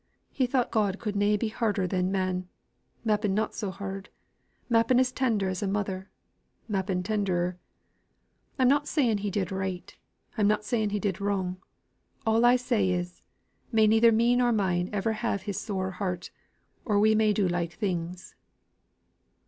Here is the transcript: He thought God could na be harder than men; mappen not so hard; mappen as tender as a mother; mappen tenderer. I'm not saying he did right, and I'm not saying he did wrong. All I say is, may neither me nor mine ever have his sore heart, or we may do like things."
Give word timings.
He 0.31 0.47
thought 0.47 0.71
God 0.71 0.97
could 0.97 1.15
na 1.15 1.37
be 1.37 1.49
harder 1.49 1.85
than 1.85 2.11
men; 2.11 2.47
mappen 3.05 3.35
not 3.35 3.53
so 3.53 3.69
hard; 3.69 4.09
mappen 4.67 4.99
as 4.99 5.11
tender 5.11 5.47
as 5.47 5.61
a 5.61 5.67
mother; 5.67 6.09
mappen 6.67 7.03
tenderer. 7.03 7.59
I'm 8.57 8.67
not 8.67 8.87
saying 8.87 9.19
he 9.19 9.29
did 9.29 9.51
right, 9.51 9.95
and 10.35 10.39
I'm 10.45 10.47
not 10.47 10.63
saying 10.63 10.89
he 10.89 10.99
did 10.99 11.21
wrong. 11.21 11.57
All 12.25 12.45
I 12.45 12.55
say 12.55 12.89
is, 12.89 13.21
may 13.71 13.85
neither 13.85 14.11
me 14.11 14.35
nor 14.35 14.51
mine 14.51 14.89
ever 14.91 15.13
have 15.13 15.43
his 15.43 15.59
sore 15.59 15.91
heart, 15.91 16.31
or 16.83 16.99
we 16.99 17.13
may 17.13 17.31
do 17.31 17.47
like 17.47 17.73
things." 17.73 18.33